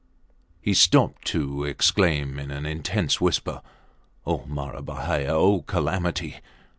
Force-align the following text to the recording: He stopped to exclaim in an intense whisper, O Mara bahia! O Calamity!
He 0.63 0.73
stopped 0.73 1.25
to 1.25 1.63
exclaim 1.63 2.39
in 2.39 2.49
an 2.49 2.65
intense 2.65 3.21
whisper, 3.21 3.61
O 4.25 4.47
Mara 4.47 4.81
bahia! 4.81 5.27
O 5.35 5.61
Calamity! 5.61 6.37